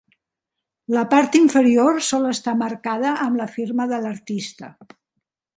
[0.95, 4.73] La part inferior sol estar marcada amb la firma de l'artista.